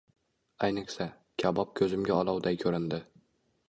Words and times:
Ayniqsa, 0.67 1.07
kabob 1.43 1.79
ko‘zimga 1.83 2.19
olovday 2.25 2.63
ko‘rindi. 2.67 3.05